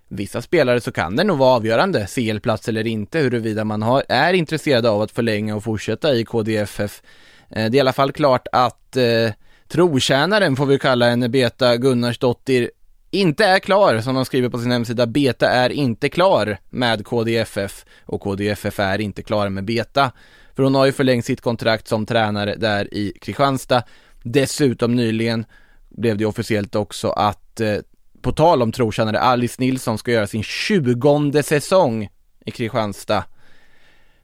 [0.09, 4.33] vissa spelare så kan det nog vara avgörande, CL-plats eller inte, huruvida man har, är
[4.33, 7.01] intresserad av att förlänga och fortsätta i KDFF.
[7.49, 9.31] Eh, det är i alla fall klart att eh,
[9.67, 12.71] trotjänaren, får vi kalla henne, Beta Gunnarsdottir,
[13.11, 15.05] inte är klar, som de skriver på sin hemsida.
[15.05, 20.11] Beta är inte klar med KDFF och KDFF är inte klar med Beta.
[20.55, 23.83] För hon har ju förlängt sitt kontrakt som tränare där i Kristianstad.
[24.23, 25.45] Dessutom nyligen
[25.89, 27.77] blev det officiellt också att eh,
[28.25, 32.09] på tal om trotjänare, Alice Nilsson ska göra sin tjugonde säsong
[32.45, 33.23] i Kristianstad.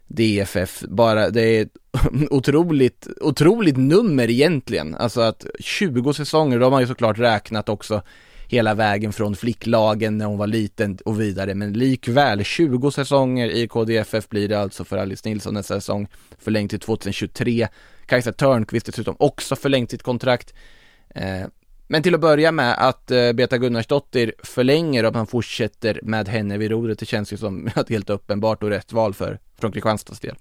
[0.08, 1.68] DFF, bara det är
[2.30, 4.96] otroligt, otroligt nummer egentligen.
[4.96, 8.02] Alltså att 20 säsonger, då har man ju såklart räknat också
[8.48, 11.56] hela vägen från flicklagen när hon var liten och vidare.
[11.56, 16.08] Men likväl, 20 säsonger i KDFF blir det alltså för Alice Nilsson nästa säsong,
[16.40, 17.68] förlängt till 2023.
[18.06, 20.54] Kajsa Törnqvist dessutom också förlängt sitt kontrakt.
[21.16, 21.46] Eh,
[21.92, 26.28] men till att börja med att eh, Beta Gunnarsdottir förlänger och att man fortsätter med
[26.28, 29.72] henne vid rodret, det känns ju som ett helt uppenbart och rätt val för, från
[29.72, 30.36] Kristianstads del.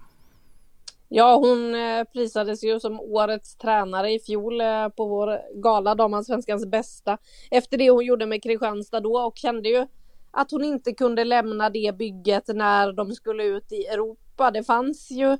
[1.09, 6.65] Ja, hon eh, prisades ju som årets tränare i fjol eh, på vår gala Damallsvenskans
[6.65, 7.17] bästa
[7.51, 9.87] efter det hon gjorde med Kristianstad då och kände ju
[10.31, 14.51] att hon inte kunde lämna det bygget när de skulle ut i Europa.
[14.51, 15.37] Det fanns ju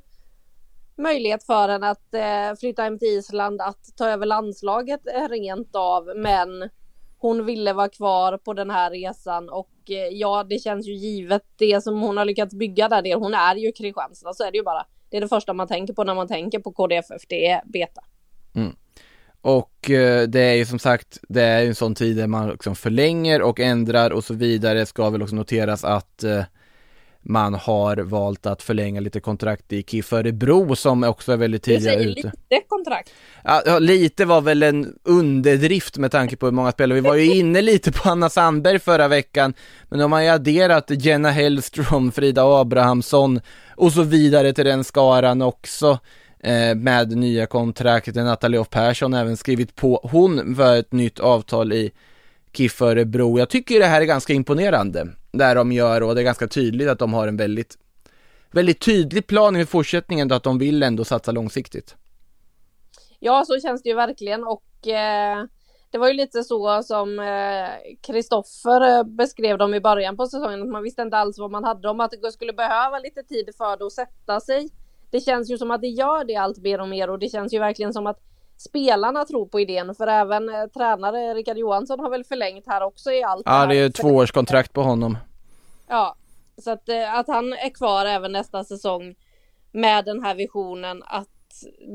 [0.97, 5.75] möjlighet för henne att eh, flytta hem till Island, att ta över landslaget eh, rent
[5.75, 6.69] av, men
[7.17, 11.43] hon ville vara kvar på den här resan och eh, ja, det känns ju givet
[11.55, 13.15] det som hon har lyckats bygga där.
[13.15, 14.85] Hon är ju Kristianstad, så är det ju bara.
[15.09, 18.01] Det är det första man tänker på när man tänker på KDFF, det är beta.
[18.55, 18.75] Mm.
[19.41, 22.49] Och eh, det är ju som sagt, det är ju en sån tid där man
[22.49, 24.85] liksom förlänger och ändrar och så vidare.
[24.85, 26.43] Ska väl också noteras att eh,
[27.21, 31.95] man har valt att förlänga lite kontrakt i KIF Örebro som också är väldigt tidiga
[31.95, 32.05] ute.
[32.05, 32.31] lite
[32.67, 33.09] kontrakt.
[33.43, 36.95] Ja, lite var väl en underdrift med tanke på hur många spelare.
[36.95, 39.53] Vi var ju inne lite på Anna Sandberg förra veckan,
[39.89, 43.41] men de har ju adderat Jenna Hellström, Frida Abrahamsson
[43.75, 45.99] och så vidare till den skaran också
[46.39, 48.15] eh, med nya kontrakt.
[48.15, 51.91] Nathalie Persson även skrivit på hon för ett nytt avtal i
[52.53, 53.39] KIF Örebro.
[53.39, 56.89] Jag tycker det här är ganska imponerande, där de gör och det är ganska tydligt
[56.89, 57.77] att de har en väldigt,
[58.51, 61.95] väldigt tydlig plan i fortsättningen då att de vill ändå satsa långsiktigt.
[63.19, 65.45] Ja, så känns det ju verkligen och eh,
[65.91, 70.61] det var ju lite så som eh, Kristoffer eh, beskrev dem i början på säsongen,
[70.61, 73.49] att man visste inte alls vad man hade om, att det skulle behöva lite tid
[73.57, 74.69] för det att sätta sig.
[75.11, 77.53] Det känns ju som att det gör det allt mer och mer och det känns
[77.53, 78.19] ju verkligen som att
[78.61, 83.11] spelarna tror på idén, för även eh, tränare Rickard Johansson har väl förlängt här också
[83.11, 83.43] i allt.
[83.45, 85.17] Ja, det är tvåårskontrakt på honom.
[85.87, 86.15] Ja,
[86.57, 89.15] så att, eh, att han är kvar även nästa säsong
[89.71, 91.27] med den här visionen att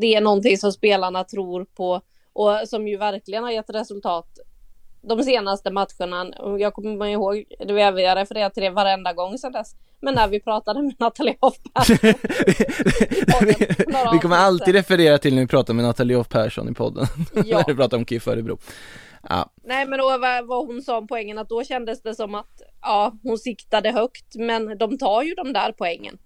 [0.00, 2.00] det är någonting som spelarna tror på
[2.32, 4.38] och som ju verkligen har gett resultat
[5.08, 6.32] de senaste matcherna.
[6.58, 9.74] Jag kommer ihåg, vi har refererat till det varenda gång sedan dess.
[10.00, 11.54] Men när vi pratade med Nathalie Hoff
[14.12, 17.06] Vi kommer alltid referera till när vi pratar med Nathalie Hoff Persson i podden.
[17.44, 17.58] Ja.
[17.58, 18.58] när vi pratar om KIF Örebro.
[19.28, 19.50] Ja.
[19.64, 22.62] Nej men då var, vad hon sa om poängen att då kändes det som att
[22.82, 26.18] ja, hon siktade högt men de tar ju de där poängen.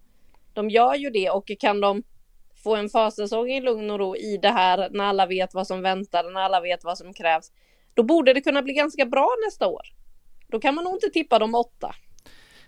[0.55, 2.03] De gör ju det och kan de
[2.65, 5.83] få en försäsong i lugn och ro i det här när alla vet vad som
[5.83, 7.53] väntar, när alla vet vad som krävs.
[7.95, 9.83] Då borde det kunna bli ganska bra nästa år.
[10.49, 11.95] Då kan man nog inte tippa de åtta.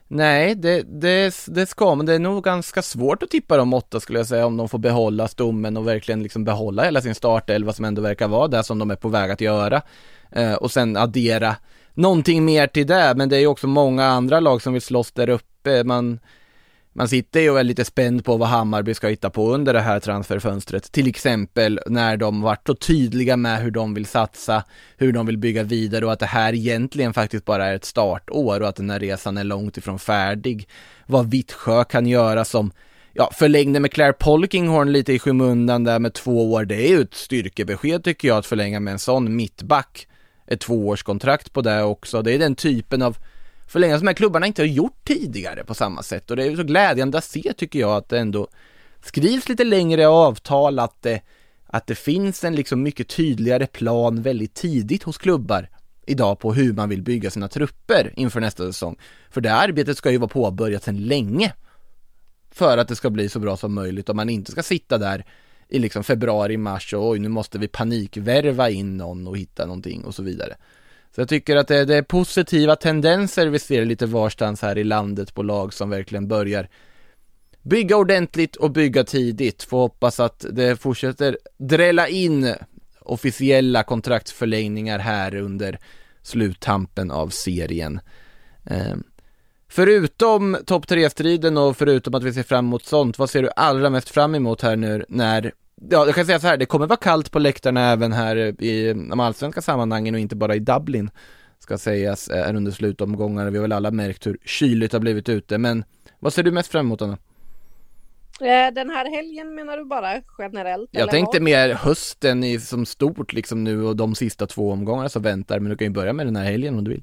[0.08, 4.00] Nej, det, det, det ska men det är nog ganska svårt att tippa de åtta
[4.00, 7.72] skulle jag säga om de får behålla stommen och verkligen liksom behålla hela sin startelva
[7.72, 9.82] som ändå verkar vara det som de är på väg att göra.
[10.30, 11.56] Eh, och sen addera
[11.94, 15.12] någonting mer till det, men det är ju också många andra lag som vill slåss
[15.12, 15.84] där uppe.
[15.84, 16.20] Man,
[16.92, 19.80] man sitter ju och är lite spänd på vad Hammarby ska hitta på under det
[19.80, 20.92] här transferfönstret.
[20.92, 24.64] Till exempel när de varit så tydliga med hur de vill satsa,
[24.96, 28.60] hur de vill bygga vidare och att det här egentligen faktiskt bara är ett startår
[28.60, 30.68] och att den här resan är långt ifrån färdig.
[31.06, 32.72] Vad Vittsjö kan göra som
[33.12, 36.64] ja, förlängde med Claire Polkinghorn lite i skymundan där med två år.
[36.64, 40.08] Det är ju ett styrkebesked tycker jag att förlänga med en sån mittback.
[40.46, 42.22] Ett tvåårskontrakt på det också.
[42.22, 43.16] Det är den typen av
[43.66, 46.56] förlänga som de här klubbarna inte har gjort tidigare på samma sätt och det är
[46.56, 48.48] så glädjande att se tycker jag att det ändå
[49.04, 51.20] skrivs lite längre avtal, att det,
[51.66, 55.68] att det finns en liksom mycket tydligare plan väldigt tidigt hos klubbar
[56.06, 58.96] idag på hur man vill bygga sina trupper inför nästa säsong.
[59.30, 61.52] För det arbetet ska ju vara påbörjat sedan länge
[62.50, 65.24] för att det ska bli så bra som möjligt och man inte ska sitta där
[65.68, 70.04] i liksom februari, mars och oj nu måste vi panikvärva in någon och hitta någonting
[70.04, 70.56] och så vidare.
[71.14, 74.84] Så jag tycker att det, det, är positiva tendenser vi ser lite varstans här i
[74.84, 76.68] landet på lag som verkligen börjar
[77.62, 79.62] bygga ordentligt och bygga tidigt.
[79.62, 82.54] Får hoppas att det fortsätter drälla in
[83.00, 85.78] officiella kontraktsförlängningar här under
[86.22, 88.00] sluttampen av serien.
[88.64, 88.96] Eh,
[89.68, 93.90] förutom topp tre-striden och förutom att vi ser fram emot sånt, vad ser du allra
[93.90, 95.52] mest fram emot här nu när
[95.90, 98.92] Ja, jag kan säga så här, det kommer vara kallt på läktarna även här i
[98.92, 101.10] de allsvenska sammanhangen och inte bara i Dublin
[101.58, 103.50] ska sägas, är under slutomgångar.
[103.50, 105.84] Vi har väl alla märkt hur kyligt det har blivit ute, men
[106.18, 107.18] vad ser du mest fram emot Anna?
[108.40, 110.90] Eh, den här helgen menar du bara generellt?
[110.92, 111.42] Jag tänkte vad?
[111.42, 115.70] mer hösten i, som stort liksom nu och de sista två omgångarna som väntar, men
[115.70, 117.02] du kan ju börja med den här helgen om du vill.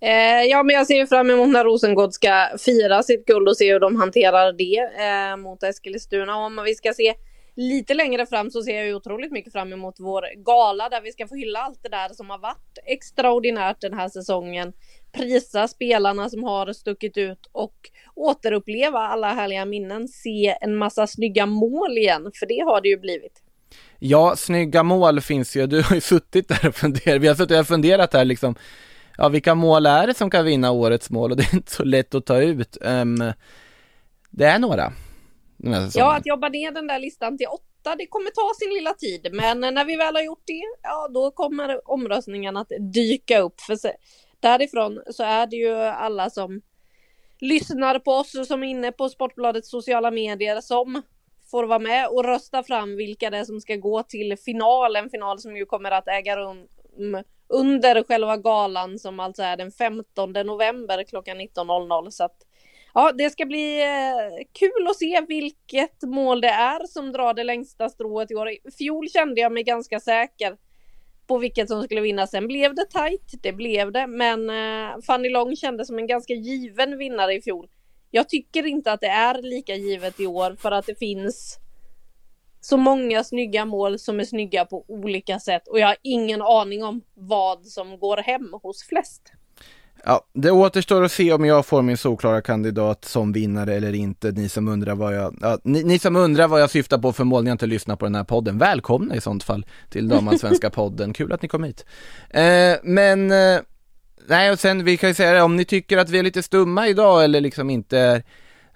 [0.00, 3.72] Eh, ja, men jag ser fram emot när Rosengård ska fira sitt guld och se
[3.72, 6.36] hur de hanterar det eh, mot Eskilstuna.
[6.36, 7.14] Om vi ska se
[7.58, 11.12] lite längre fram så ser jag ju otroligt mycket fram emot vår gala där vi
[11.12, 14.72] ska få hylla allt det där som har varit extraordinärt den här säsongen.
[15.12, 17.74] Prisa spelarna som har stuckit ut och
[18.14, 20.08] återuppleva alla härliga minnen.
[20.08, 23.42] Se en massa snygga mål igen, för det har det ju blivit.
[23.98, 25.66] Ja, snygga mål finns ju.
[25.66, 27.22] Du har ju suttit där och funderat.
[27.22, 28.54] Vi har suttit och funderat här liksom.
[29.16, 31.30] Ja, vilka mål är det som kan vinna årets mål?
[31.30, 32.78] Och det är inte så lätt att ta ut.
[32.80, 33.32] Um,
[34.30, 34.92] det är några.
[35.94, 39.28] Ja, att jobba ner den där listan till åtta, det kommer ta sin lilla tid.
[39.32, 43.60] Men när vi väl har gjort det, ja då kommer omröstningarna att dyka upp.
[43.60, 43.78] För
[44.40, 46.60] därifrån så är det ju alla som
[47.40, 51.02] lyssnar på oss och som är inne på Sportbladets sociala medier som
[51.50, 55.04] får vara med och rösta fram vilka det är som ska gå till finalen.
[55.04, 56.68] En final som ju kommer att äga rum
[57.48, 62.10] under själva galan som alltså är den 15 november klockan 19.00.
[62.10, 62.36] Så att
[62.98, 67.44] Ja, det ska bli eh, kul att se vilket mål det är som drar det
[67.44, 68.48] längsta strået i år.
[68.50, 70.56] I fjol kände jag mig ganska säker
[71.26, 72.26] på vilket som skulle vinna.
[72.26, 76.34] Sen blev det tajt, det blev det, men eh, Fanny Long kändes som en ganska
[76.34, 77.68] given vinnare i fjol.
[78.10, 81.58] Jag tycker inte att det är lika givet i år för att det finns
[82.60, 86.84] så många snygga mål som är snygga på olika sätt och jag har ingen aning
[86.84, 89.32] om vad som går hem hos flest.
[90.04, 94.30] Ja, det återstår att se om jag får min solklara kandidat som vinnare eller inte.
[94.30, 97.24] Ni som undrar vad jag, ja, ni, ni, som undrar vad jag syftar på för
[97.42, 98.58] ni inte lyssnat på den här podden.
[98.58, 100.08] Välkomna i sånt fall till
[100.38, 101.12] Svenska podden.
[101.12, 101.84] Kul att ni kom hit.
[102.30, 103.60] Eh, men, eh,
[104.28, 106.42] nej och sen vi kan ju säga det, om ni tycker att vi är lite
[106.42, 108.22] stumma idag eller liksom inte är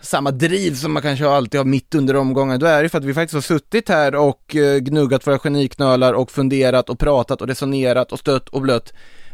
[0.00, 3.04] samma driv som man kanske alltid har mitt under omgången, då är det för att
[3.04, 7.48] vi faktiskt har suttit här och eh, gnuggat våra geniknölar och funderat och pratat och
[7.48, 8.92] resonerat och stött och blött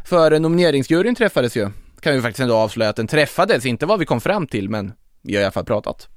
[0.09, 1.69] för nomineringsjuryn träffades ju.
[1.99, 4.93] Kan vi faktiskt ändå avslöja att den träffades, inte vad vi kom fram till, men
[5.21, 6.07] vi har i alla fall pratat.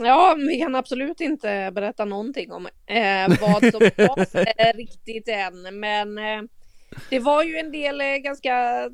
[0.00, 6.18] Ja, vi kan absolut inte berätta någonting om eh, vad som var riktigt än, men
[6.18, 6.42] eh,
[7.10, 8.88] det var ju en del eh, ganska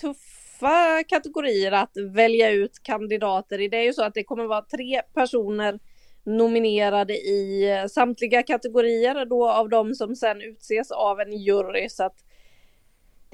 [0.00, 3.68] tuffa kategorier att välja ut kandidater i.
[3.68, 5.78] Det är ju så att det kommer vara tre personer
[6.24, 11.88] nominerade i eh, samtliga kategorier då av de som sen utses av en jury.
[11.88, 12.16] Så att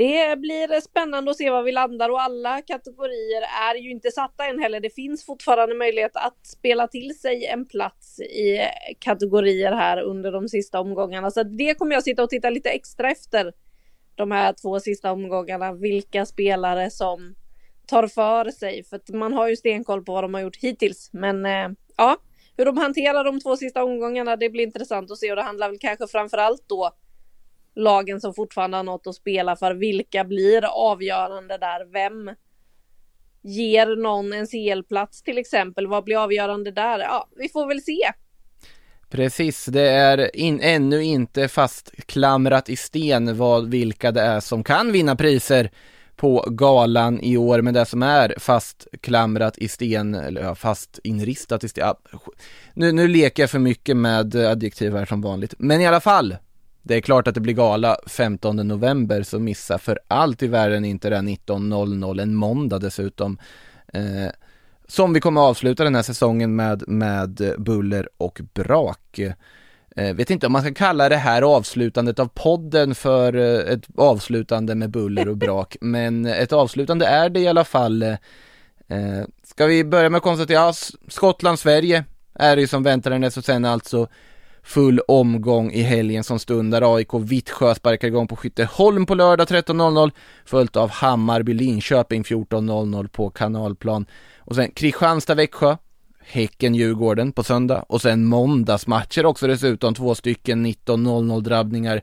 [0.00, 4.46] det blir spännande att se var vi landar och alla kategorier är ju inte satta
[4.46, 4.80] än heller.
[4.80, 8.58] Det finns fortfarande möjlighet att spela till sig en plats i
[8.98, 11.30] kategorier här under de sista omgångarna.
[11.30, 13.52] Så det kommer jag sitta och titta lite extra efter
[14.14, 15.72] de här två sista omgångarna.
[15.72, 17.34] Vilka spelare som
[17.86, 18.84] tar för sig.
[18.84, 21.10] För att man har ju stenkoll på vad de har gjort hittills.
[21.12, 22.16] Men eh, ja,
[22.56, 25.30] hur de hanterar de två sista omgångarna, det blir intressant att se.
[25.30, 26.90] Och det handlar väl kanske framför allt då
[27.80, 29.74] lagen som fortfarande har något att spela för.
[29.74, 31.92] Vilka blir avgörande där?
[31.92, 32.34] Vem
[33.42, 35.86] ger någon en CL-plats till exempel?
[35.86, 36.98] Vad blir avgörande där?
[36.98, 38.12] Ja, vi får väl se.
[39.10, 44.92] Precis, det är in, ännu inte fastklamrat i sten vad, vilka det är som kan
[44.92, 45.70] vinna priser
[46.16, 51.64] på galan i år, men det som är fastklamrat i sten, eller ja, fast inristat
[51.64, 52.18] i sten, ja,
[52.74, 56.36] nu, nu leker jag för mycket med adjektiv här som vanligt, men i alla fall,
[56.82, 60.84] det är klart att det blir gala 15 november, så missa för allt i världen
[60.84, 63.38] inte det 19.00, en måndag dessutom.
[63.92, 64.30] Eh,
[64.88, 69.18] som vi kommer att avsluta den här säsongen med, med buller och brak.
[69.96, 73.82] Eh, vet inte om man ska kalla det här avslutandet av podden för eh, ett
[73.96, 78.02] avslutande med buller och brak, men ett avslutande är det i alla fall.
[78.02, 78.18] Eh,
[79.42, 80.72] ska vi börja med att konstatera,
[81.08, 84.08] Skottland-Sverige är det ju som väntar den och sen alltså
[84.62, 86.96] full omgång i helgen som stundar.
[86.96, 90.10] AIK Vittsjö sparkar igång på Skytteholm på lördag 13.00
[90.44, 94.06] följt av Hammarby Linköping 14.00 på kanalplan.
[94.38, 95.76] Och sen Kristianstad-Växjö,
[96.24, 102.02] Häcken-Djurgården på söndag och sen måndagsmatcher också dessutom, två stycken 19.00 drabbningar.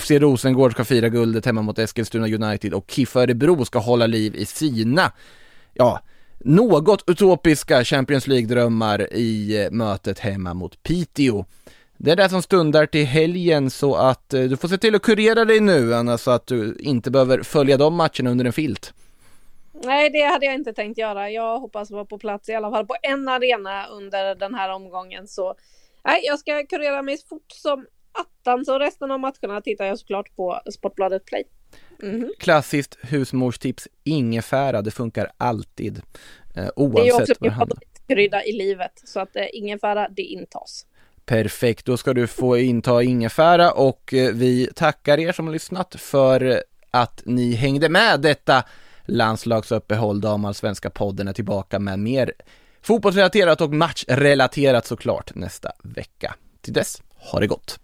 [0.00, 4.36] FC Rosengård ska fira guldet hemma mot Eskilstuna United och KIF Örebro ska hålla liv
[4.36, 5.12] i sina,
[5.72, 6.00] ja,
[6.44, 11.44] något utopiska Champions League-drömmar i eh, mötet hemma mot Piteå.
[11.98, 15.02] Det är det som stundar till helgen så att eh, du får se till att
[15.02, 18.94] kurera dig nu Anna så att du inte behöver följa de matcherna under en filt.
[19.84, 21.30] Nej, det hade jag inte tänkt göra.
[21.30, 25.28] Jag hoppas vara på plats i alla fall på en arena under den här omgången.
[25.28, 25.54] Så
[26.04, 28.64] nej, jag ska kurera mig fort som attan.
[28.64, 31.44] Så resten av matcherna tittar jag såklart på Sportbladet Play.
[32.02, 32.32] Mm.
[32.38, 36.02] Klassiskt husmorstips, ingefära, det funkar alltid.
[36.56, 40.86] Eh, oavsett det är också min favoritkrydda i livet, så att eh, ingefära, det intas.
[41.26, 45.94] Perfekt, då ska du få inta ingefära och eh, vi tackar er som har lyssnat
[45.98, 48.64] för att ni hängde med detta
[49.04, 50.20] landslagsuppehåll.
[50.20, 52.32] Damallsvenska podden är tillbaka med mer
[52.82, 56.34] fotbollsrelaterat och matchrelaterat såklart nästa vecka.
[56.60, 57.78] Till dess, ha det gott!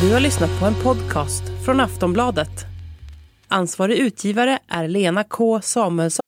[0.00, 2.66] Du har lyssnat på en podcast från Aftonbladet.
[3.48, 6.27] Ansvarig utgivare är Lena K Samuelsson.